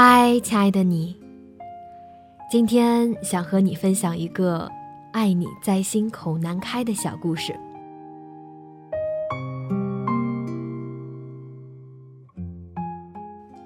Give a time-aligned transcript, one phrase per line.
[0.00, 1.18] 嗨，亲爱的你，
[2.48, 4.70] 今天想和你分享一个
[5.12, 7.52] 爱你在心口难开的小故事。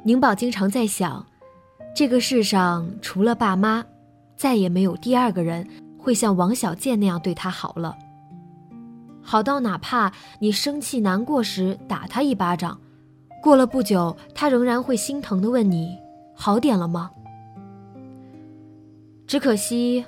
[0.02, 1.22] 宁宝经常在想，
[1.94, 3.84] 这个世上除了爸妈，
[4.34, 5.68] 再也没有第二个人
[5.99, 7.94] 会像王小贱那样对他好了。
[9.21, 12.80] 好到哪怕你生气难过时打他一巴掌，
[13.43, 16.00] 过了不久，他仍然会心疼的问你。
[16.42, 17.12] 好点了吗？
[19.28, 20.04] 只可惜，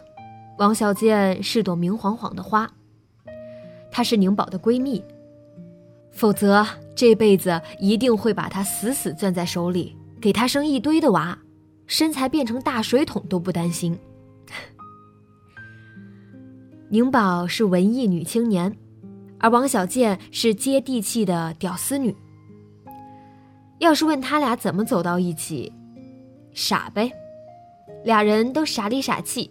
[0.59, 2.69] 王小贱是朵明晃晃的花。
[3.89, 5.01] 她是宁宝的闺蜜，
[6.11, 6.67] 否则
[6.97, 11.39] 这辈子一定会把她死死攥在手里，给她生一堆的娃，
[11.87, 13.97] 身材变成大水桶都不担心。
[16.89, 18.77] 宁宝是文艺女青年，
[19.39, 22.13] 而王小贱是接地气的屌丝女。
[23.79, 25.73] 要是问他俩怎么走到一起？
[26.55, 27.13] 傻呗，
[28.05, 29.51] 俩人都傻里傻气，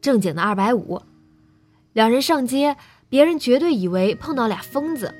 [0.00, 1.00] 正经的二百五。
[1.94, 2.76] 两人上街，
[3.08, 5.14] 别人绝对以为碰到俩疯子，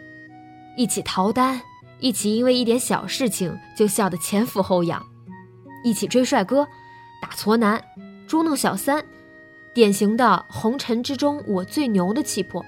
[0.76, 1.60] 一起逃单，
[1.98, 5.02] 一起因为一点小事情就笑得前俯后仰，
[5.82, 6.66] 一起追帅哥，
[7.22, 7.82] 打矬男，
[8.26, 9.02] 捉弄小三，
[9.72, 12.62] 典型的红尘之中我最牛的气魄。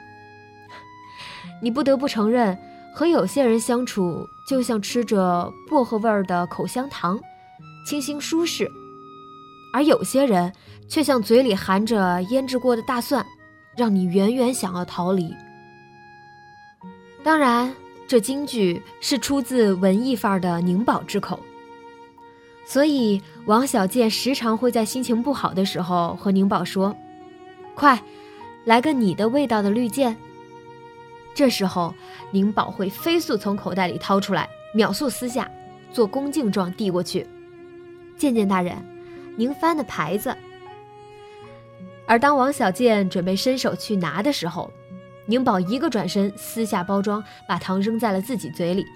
[1.62, 2.56] 你不得不承认，
[2.94, 7.20] 和有些人相处就像吃着薄荷味儿的口香糖。
[7.86, 8.68] 清新舒适，
[9.72, 10.52] 而有些人
[10.88, 13.24] 却像嘴里含着腌制过的大蒜，
[13.76, 15.32] 让你远远想要逃离。
[17.22, 17.72] 当然，
[18.08, 21.38] 这京剧是出自文艺范儿的宁宝之口，
[22.66, 26.92] 所以王小贱时常会在心情不好的时候和宁宝说
[27.76, 28.02] ：“快，
[28.64, 30.16] 来个你的味道的绿箭。”
[31.36, 31.94] 这时候，
[32.32, 35.48] 宁宝会飞速从口袋里掏出来，秒速撕下，
[35.92, 37.24] 做恭敬状递过去。
[38.16, 38.76] 见见大人，
[39.36, 40.36] 您翻的牌子。
[42.06, 44.70] 而当王小贱准备伸手去拿的时候，
[45.26, 48.86] 宁宝一个转身撕下包装，把糖扔在了自己嘴里，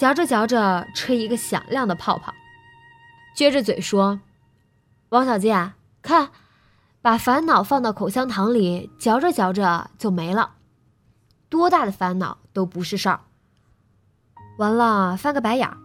[0.00, 2.34] 嚼着嚼着吹一个响亮的泡泡，
[3.36, 4.20] 撅着嘴说
[5.10, 6.30] ：“王小贱，看，
[7.00, 10.54] 把烦恼放到口香糖里，嚼着嚼着就没了，
[11.48, 13.20] 多大的烦恼都不是事儿。”
[14.58, 15.78] 完了，翻个白眼儿。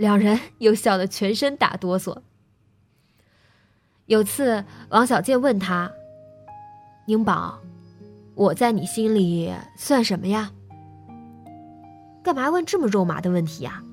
[0.00, 2.16] 两人又笑得全身打哆嗦。
[4.06, 5.92] 有次，王小贱问他
[7.04, 7.60] ：“宁宝，
[8.34, 10.50] 我在你心里算什么呀？
[12.22, 13.84] 干嘛问这么肉麻的问题呀？”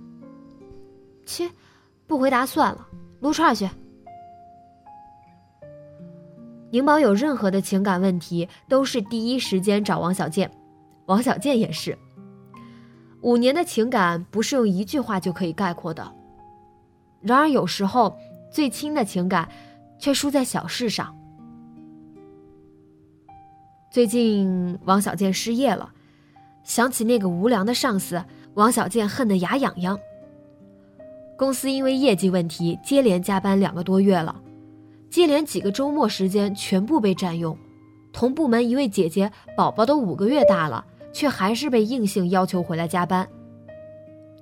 [1.28, 1.52] 切，
[2.08, 2.88] 不回答算了，
[3.20, 3.70] 撸串去。
[6.72, 10.50] 宁宝有任何的情感问题，都是第一时间找王小贱，
[11.08, 11.98] 王小贱也是。
[13.28, 16.16] 五年的情感不是用一句话就可以概括的。
[17.20, 18.18] 然而有时候，
[18.50, 19.50] 最亲的情感，
[20.00, 21.14] 却输在小事上。
[23.92, 25.92] 最近王小贱失业了，
[26.64, 28.24] 想起那个无良的上司，
[28.54, 30.00] 王小贱恨得牙痒痒。
[31.38, 34.42] 公司因为业绩问题，接连加班两个多月了，
[35.10, 37.58] 接连几个周末时间全部被占用。
[38.14, 40.86] 同部门一位姐姐，宝宝都五个月大了。
[41.18, 43.28] 却还是被硬性要求回来加班。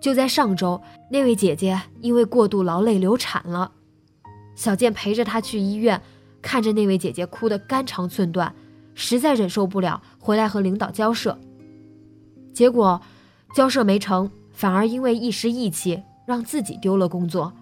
[0.02, 3.72] 就在上周，那位姐姐因为过度劳累流产了，
[4.56, 6.02] 小健陪着她去医院，
[6.42, 8.54] 看着那位姐姐哭得肝肠寸断，
[8.94, 11.40] 实在忍受不了，回来和领导交涉。
[12.54, 13.00] 结果，
[13.56, 17.54] 交涉没成，反而因为一时义气，让自己丢了工作。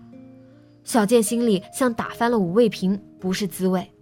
[0.83, 3.92] 小健心里像打翻了五味瓶，不是滋味。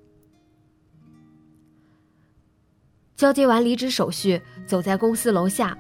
[3.21, 5.77] 交接完离职手续，走在公司楼下，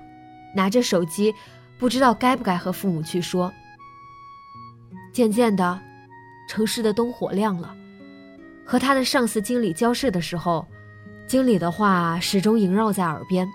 [0.55, 1.33] 拿着手机，
[1.79, 3.51] 不知道该不该和父母去说。
[5.11, 5.81] 渐渐的，
[6.47, 7.75] 城市的灯火亮了，
[8.63, 10.67] 和他的上司经理交涉的时候，
[11.25, 13.49] 经理的话始终萦绕在耳边：“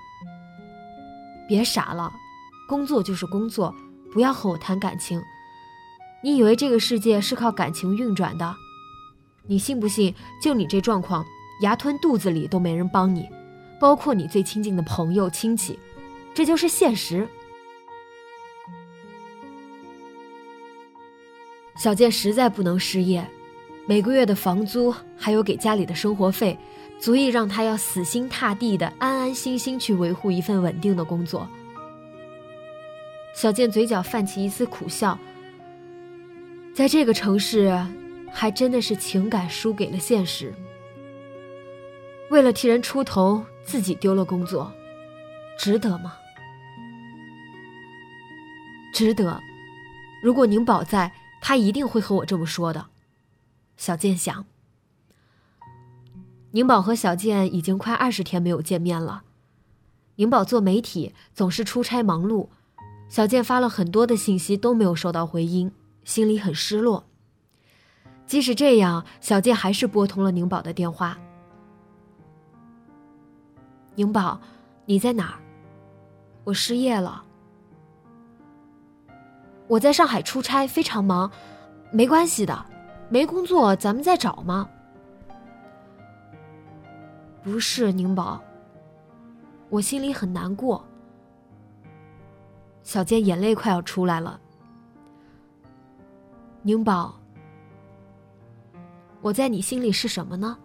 [1.46, 2.12] 别傻了，
[2.68, 3.72] 工作就是工作，
[4.12, 5.22] 不要和我谈感情。
[6.24, 8.52] 你以为这个世界是靠感情运转的？
[9.46, 10.12] 你信不信？
[10.42, 11.24] 就你这状况，
[11.62, 13.28] 牙吞肚子里都没人帮你。”
[13.78, 15.78] 包括你最亲近的朋友、亲戚，
[16.34, 17.26] 这就是现实。
[21.76, 23.26] 小健实在不能失业，
[23.86, 26.58] 每个月的房租还有给家里的生活费，
[26.98, 31.46] 足以让他要死心塌地的、安安心心去维护一份稳定的工作。
[33.34, 35.18] 小健嘴角泛起一丝苦笑，
[36.72, 37.78] 在这个城市，
[38.32, 40.54] 还真的是情感输给了现实。
[42.30, 44.72] 为了替人出头，自己丢了工作，
[45.58, 46.14] 值得吗？
[48.94, 49.38] 值得。
[50.22, 52.86] 如果宁宝在，他一定会和我这么说的。
[53.76, 54.46] 小健想。
[56.52, 59.24] 宁宝和小健已经快二十天没有见面了。
[60.14, 62.48] 宁宝做媒体总是出差忙碌，
[63.10, 65.70] 小健发了很多的信息都没有收到回音，
[66.04, 67.04] 心里很失落。
[68.26, 71.18] 即使这样，小健还是拨通了宁宝的电话。
[73.96, 74.38] 宁宝，
[74.84, 75.40] 你在哪儿？
[76.44, 77.24] 我失业了。
[79.66, 81.30] 我在上海出差，非常忙，
[81.90, 82.64] 没关系的，
[83.08, 84.68] 没工作咱们再找嘛。
[87.42, 88.38] 不是宁宝，
[89.70, 90.84] 我心里很难过。
[92.82, 94.38] 小健眼泪快要出来了。
[96.60, 97.18] 宁宝，
[99.22, 100.58] 我在你心里是什么呢？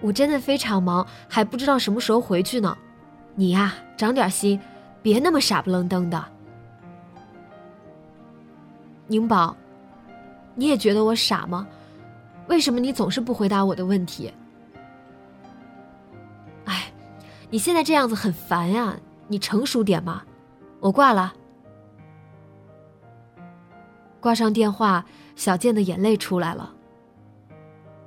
[0.00, 2.76] 我真的非常忙，还不知道什么时候回去呢。
[3.34, 4.60] 你呀，长点心，
[5.02, 6.24] 别那么傻不愣登的。
[9.06, 9.56] 宁宝，
[10.54, 11.66] 你也觉得我傻吗？
[12.48, 14.32] 为什么你总是不回答我的问题？
[16.64, 16.92] 哎，
[17.50, 18.96] 你现在这样子很烦呀，
[19.28, 20.22] 你成熟点嘛。
[20.80, 21.32] 我挂了。
[24.18, 25.04] 挂上电话，
[25.36, 26.72] 小健的眼泪出来了。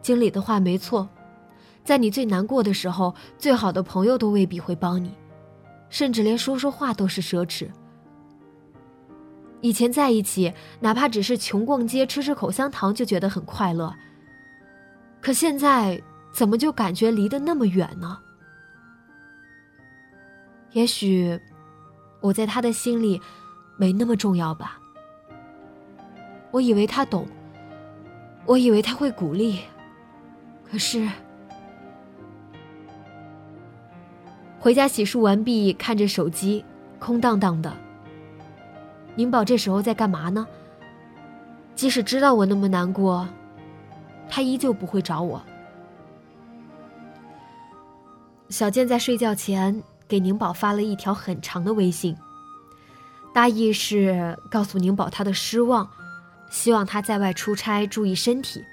[0.01, 1.07] 经理的话没错，
[1.83, 5.13] 在你最难过的时候，最好的朋友都未必会帮你，
[5.89, 7.67] 甚至连说说话都是奢侈。
[9.61, 13.93] 以前在一起，哪怕只是穷逛街、吃吃口香糖，就觉得很快乐。
[15.21, 16.01] 可现在，
[16.33, 18.19] 怎么就感觉离得那么远呢？
[20.71, 21.39] 也许，
[22.19, 23.21] 我在他的心里，
[23.77, 24.79] 没那么重要吧。
[26.51, 27.25] 我以为他懂，
[28.45, 29.61] 我以为他会鼓励，
[30.69, 31.07] 可是，
[34.63, 36.63] 回家洗漱完毕，看着手机，
[36.97, 37.75] 空荡荡的。
[39.13, 40.47] 宁宝这时候在干嘛呢？
[41.75, 43.27] 即使知道我那么难过，
[44.29, 45.43] 他依旧不会找我。
[48.47, 52.15] 小健在睡觉前给宁宝发了一条很长的微信，
[53.33, 55.85] 大意是告诉宁宝他的失望，
[56.49, 58.63] 希望他在外出差注意身体。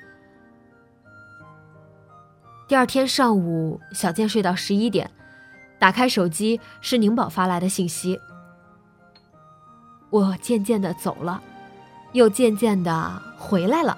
[2.68, 5.10] 第二天上午，小健睡到十一点，
[5.80, 8.20] 打开手机是宁宝发来的信息。
[10.10, 11.42] 我渐渐的走了，
[12.12, 13.96] 又渐渐的回来了。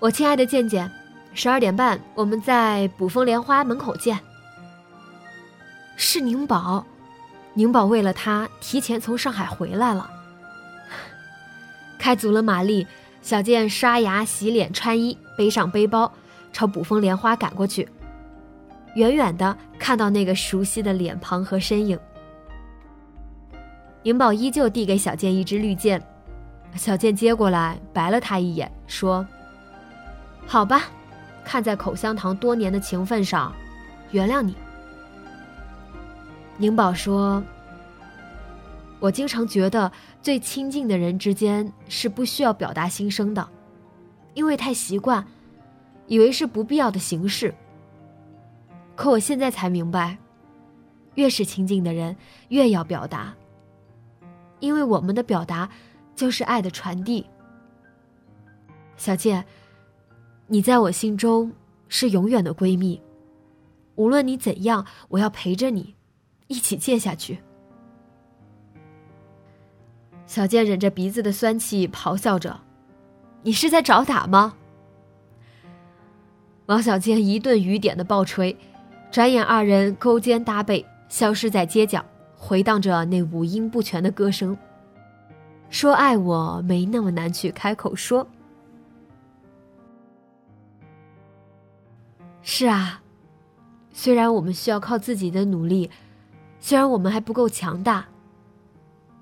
[0.00, 0.90] 我亲爱的健健，
[1.34, 4.18] 十二点半我们在卜风莲花门口见。
[5.96, 6.84] 是宁宝，
[7.52, 10.10] 宁宝为了他提前从上海回来了。
[11.98, 12.86] 开足了马力，
[13.20, 16.10] 小健刷牙、洗脸、穿衣，背上背包，
[16.52, 17.88] 朝卜风莲花赶过去。
[18.94, 21.98] 远远的看到那个熟悉的脸庞和身影。
[24.02, 26.02] 宁宝依旧递给小健一支绿箭，
[26.76, 29.26] 小健接过来，白了他一眼，说
[30.46, 30.82] ：“好吧，
[31.44, 33.52] 看在口香糖多年的情分上，
[34.10, 34.54] 原谅你。”
[36.58, 37.42] 宁宝说
[39.00, 39.90] ：“我经常觉得
[40.22, 43.48] 最亲近的人之间是不需要表达心声的，
[44.34, 45.26] 因为太习惯，
[46.06, 47.54] 以为是不必要的形式。
[48.96, 50.16] 可我现在才明白，
[51.14, 52.16] 越是亲近的人，
[52.48, 53.34] 越要表达。”
[54.60, 55.68] 因为我们的表达，
[56.14, 57.26] 就是爱的传递。
[58.96, 59.44] 小健，
[60.46, 61.52] 你在我心中
[61.88, 63.02] 是永远的闺蜜，
[63.96, 65.94] 无论你怎样，我要陪着你，
[66.46, 67.40] 一起借下去。
[70.26, 72.58] 小健忍着鼻子的酸气，咆哮着
[73.42, 74.54] ：“你是在找打吗？”
[76.66, 78.56] 王小贱一顿雨点的暴锤，
[79.14, 82.04] 转眼二人勾肩搭背，消失在街角。
[82.36, 84.58] 回荡着那五音不全的歌声。
[85.70, 88.26] 说爱我没那么难去开口说。
[92.42, 93.00] 是啊，
[93.92, 95.88] 虽然我们需要靠自己的努力，
[96.58, 98.04] 虽然我们还不够强大，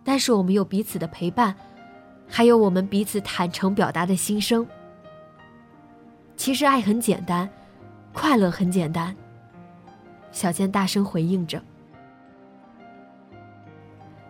[0.03, 1.55] 但是我们有彼此的陪伴，
[2.27, 4.67] 还有我们彼此坦诚表达的心声。
[6.35, 7.47] 其实爱很简单，
[8.15, 9.15] 快乐很简单。
[10.33, 11.63] 小健大声回应着。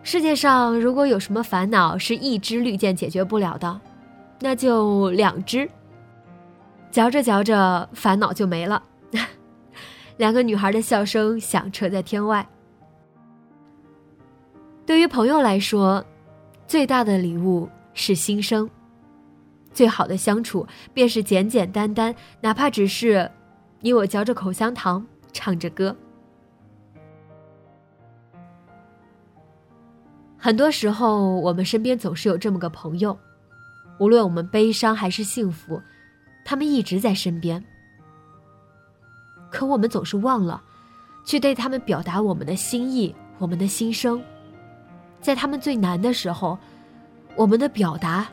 [0.03, 3.81] 世界上如果有什么烦恼是一支绿箭解决不了的，
[4.41, 5.69] 那就两支。
[6.91, 8.83] 嚼着嚼着，烦恼就没了。
[10.19, 12.47] 两个女孩的笑声响彻在天外。
[14.85, 16.05] 对于朋友来说，
[16.67, 18.69] 最大的礼物是心声。
[19.73, 23.31] 最好的相处便是简简单单，哪怕只是
[23.81, 25.95] 你我嚼着口香糖，唱着歌。
[30.37, 33.17] 很多时候，我们身边总是有这么个朋友，
[33.99, 35.81] 无论我们悲伤还是幸福，
[36.45, 37.63] 他们一直在身边。
[39.51, 40.61] 可我们总是忘了，
[41.25, 44.21] 去对他们表达我们的心意，我们的心声。
[45.21, 46.59] 在他们最难的时候，
[47.37, 48.27] 我们的表达，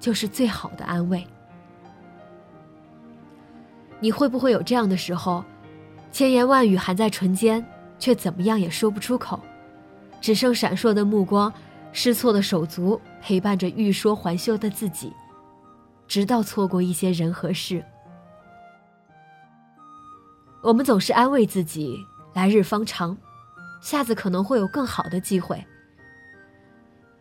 [0.00, 1.22] 就是最好的安慰。
[4.00, 5.44] 你会不会有这样的时候，
[6.12, 7.66] 千言万语含在唇间，
[7.98, 9.40] 却怎么样也说不出口，
[10.20, 11.52] 只剩闪烁的目光、
[11.90, 15.10] 失措的手足陪伴着欲说还休的自己，
[16.06, 17.82] 直到错过一些人和事。
[20.62, 21.98] 我们总是安慰自己，
[22.34, 23.16] 来日方长，
[23.80, 25.64] 下次可能会有更好的机会。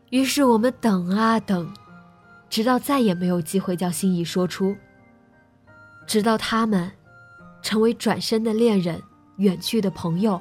[0.10, 1.74] 于是我们等啊等，
[2.50, 4.76] 直到再也没有机会将心意说出，
[6.06, 6.92] 直到他们
[7.62, 9.02] 成为转身的恋人、
[9.38, 10.40] 远去的朋友、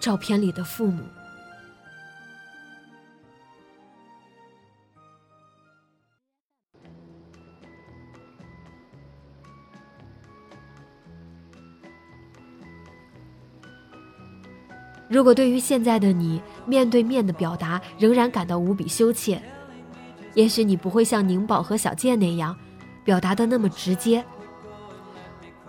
[0.00, 1.02] 照片里的父母。
[15.08, 19.40] 如果对于现在的你，面对面的表达仍然感到无比羞怯，
[20.32, 22.56] 也许你不会像宁宝和小健那样，
[23.04, 24.24] 表达的那么直接。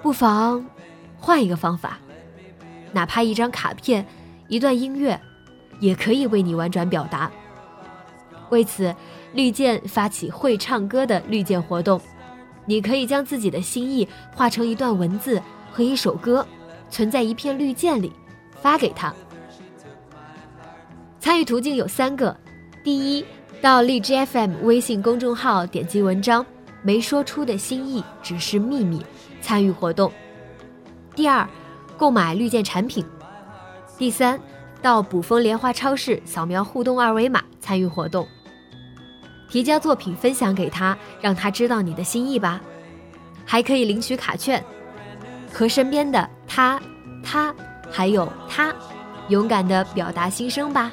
[0.04, 0.64] 不妨
[1.18, 1.98] 换一个方法，
[2.92, 4.06] 哪怕一张卡片、
[4.50, 5.18] 一段音乐，
[5.80, 7.32] 也可以为你婉转表达。
[8.50, 8.94] 为此，
[9.32, 12.02] 绿箭发起会唱歌的绿箭活动，
[12.66, 14.06] 你可以将自己的心意
[14.36, 15.42] 化成一段文字
[15.72, 16.46] 和一首歌，
[16.90, 18.12] 存在一片绿箭里，
[18.62, 19.14] 发给他。
[21.22, 22.36] 参与途径有三个：
[22.84, 23.26] 第一，
[23.62, 26.46] 到荔枝 FM 微信公众号点击文章
[26.84, 29.02] “没说出的心意只是秘密”，
[29.44, 30.10] 参与活动；
[31.14, 31.46] 第二，
[31.98, 33.04] 购买绿箭产品；
[33.98, 34.40] 第三，
[34.82, 38.26] 到卜蜂莲花超市扫描互动二维码参与活动，
[39.50, 42.62] 提交作品分享给他，让他知道你的心意吧。
[43.46, 44.64] 还可以领取卡券，
[45.52, 46.82] 和身边的他、
[47.22, 47.54] 他
[47.92, 48.74] 还有他，
[49.28, 50.90] 勇敢的表达心声吧。